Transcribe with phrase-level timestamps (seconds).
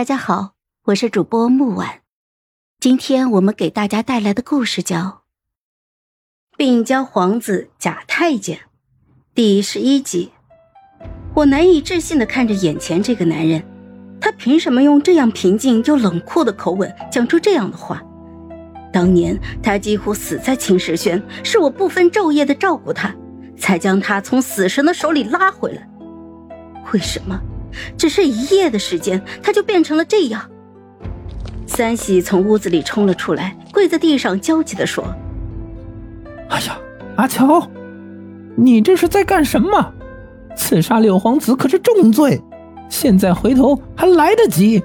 [0.00, 0.52] 大家好，
[0.84, 2.00] 我是主播木婉，
[2.80, 4.96] 今天我们给大家带来的故事叫
[6.56, 8.56] 《病娇皇子假太监》
[9.34, 10.32] 第十一集。
[11.34, 13.62] 我难以置信的看着眼前这个男人，
[14.18, 18.02] 他凭什么用这样平静又冷酷的口吻讲出这样的话？
[18.90, 23.14] 当年他几乎死在青石轩，是我不分昼夜的照顾他，
[23.58, 25.86] 才将他从死神的手里拉回来。
[26.90, 27.38] 为什么？
[27.96, 30.50] 只是一夜的时间，他就变成了这样。
[31.66, 35.04] 三喜从屋子里冲了出来，跪在地上焦急地说
[36.50, 36.76] ：“哎呀，
[37.16, 37.70] 阿乔，
[38.56, 39.92] 你这是在干什么？
[40.56, 42.42] 刺杀六皇子可是重罪，
[42.88, 44.82] 现在回头还来得及。”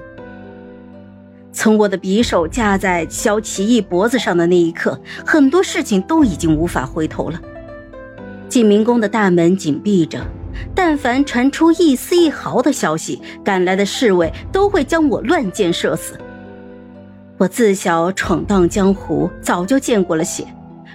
[1.52, 7.40] 从我的匕首架在萧奇义脖子上的那一刻，很多事情都已经无法回头了。
[8.48, 10.20] 景明宫的大门紧闭着。
[10.74, 16.18] 但凡传出一丝一毫的消息，赶来的侍卫都会将我乱箭射死。
[17.38, 20.46] 我自小闯荡江湖，早就见过了血，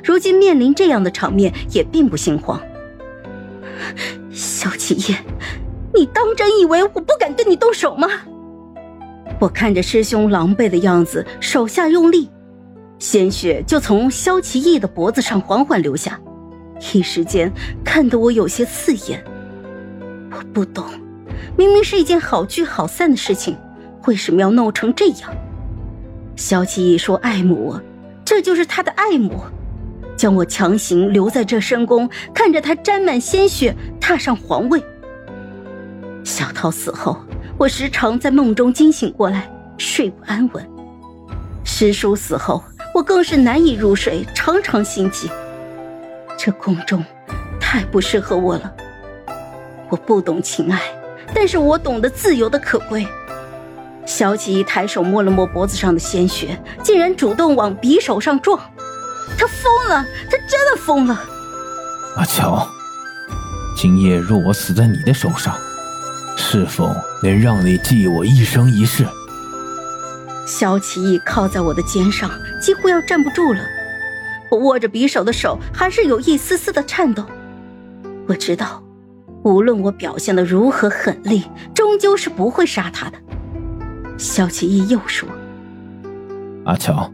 [0.04, 2.60] 如今面临这样的场面也并不心慌。
[4.32, 5.18] 萧启业，
[5.94, 8.08] 你当真以为我不敢对你动手吗？
[9.40, 12.30] 我看着师兄狼狈的样子，手下用力，
[13.00, 16.20] 鲜血就从萧奇义的脖子上缓缓流下，
[16.94, 17.52] 一时间
[17.84, 19.24] 看得我有些刺眼。
[20.32, 20.86] 我不懂，
[21.58, 23.58] 明明是一件好聚好散的事情，
[24.06, 25.30] 为什么要弄成这样？
[26.36, 27.82] 萧启义说爱慕我，
[28.24, 29.42] 这就是他的爱慕，
[30.16, 34.82] 将我强行留在这深宫，看着他沾满鲜血踏上皇位。
[36.24, 37.18] 小桃死后，
[37.58, 40.66] 我时常在梦中惊醒过来，睡不安稳。
[41.64, 42.64] 师叔死后，
[42.96, 45.30] 我更是难以入睡，常常心悸。
[46.38, 47.04] 这宫中
[47.60, 48.74] 太不适合我了。
[49.92, 50.82] 我不懂情爱，
[51.36, 53.06] 但是我懂得自由的可贵。
[54.06, 58.58] 萧启一抬手摸了摸脖子上的鲜血，竟然主动往匕首上撞。
[59.38, 61.22] 他疯了，他真的疯了。
[62.16, 62.66] 阿乔，
[63.76, 65.56] 今夜若我死在你的手上，
[66.38, 66.90] 是否
[67.22, 69.06] 能让你记我一生一世？
[70.48, 72.32] 萧启义靠在我的肩上，
[72.62, 73.60] 几乎要站不住了。
[74.50, 77.26] 我握着匕首的手还是有一丝丝的颤抖。
[78.26, 78.81] 我知道。
[79.44, 81.44] 无论我表现的如何狠厉，
[81.74, 83.18] 终究是不会杀他的。
[84.18, 85.28] 萧启义又说
[86.66, 87.12] ：“阿乔，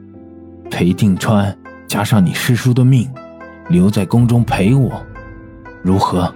[0.70, 3.10] 裴定川加上你师叔的命，
[3.70, 5.02] 留在宫中陪我，
[5.82, 6.34] 如何？”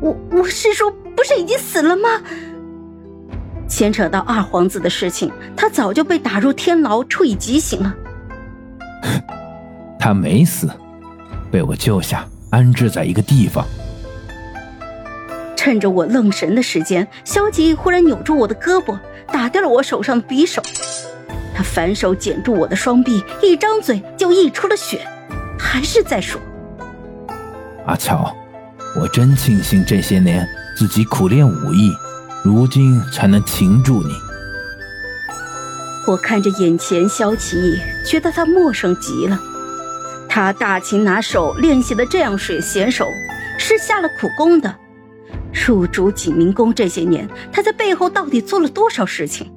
[0.00, 2.08] 我我师叔不是已经死了吗？
[3.68, 7.94] 牵扯到二皇子的事情，他早就被打入天牢，处以极刑了。
[9.98, 10.68] 他没死，
[11.50, 12.26] 被我救下。
[12.52, 13.66] 安置在一个地方。
[15.56, 18.98] 趁着我愣神的时间，萧吉忽然扭住我的胳膊，
[19.32, 20.62] 打掉了我手上的匕首。
[21.54, 25.06] 他反手剪住我的双臂，一张嘴就溢出了血，
[25.58, 26.40] 还是在说
[27.86, 28.34] ：“阿乔，
[29.00, 30.46] 我真庆幸这些年
[30.76, 31.92] 自己苦练武艺，
[32.42, 34.12] 如今才能擒住你。”
[36.08, 39.38] 我看着眼前萧齐，觉得他陌生极了。
[40.34, 43.06] 他大擒拿手练习的这样水娴熟，
[43.58, 44.74] 是下了苦功的。
[45.52, 49.52] 入主景明宫这些年，他在背后到底做了多少事情？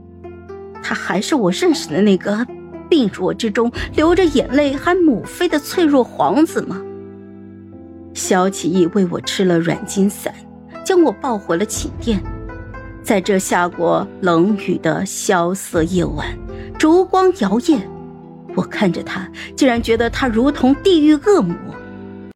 [0.84, 2.46] 他还是我认识的那个
[2.90, 6.81] 病弱之中流着眼泪喊母妃的脆弱皇子吗？
[8.13, 10.36] 萧启义为我吃了软筋散，
[10.84, 12.22] 将我抱回了寝殿。
[13.02, 16.28] 在这下过冷雨的萧瑟夜晚，
[16.78, 17.80] 烛光摇曳。
[18.55, 21.55] 我看着他，竟然觉得他如同地狱恶魔。